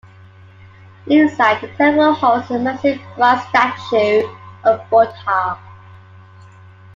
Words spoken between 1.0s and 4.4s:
Inside, the temple holds a massive bronze statue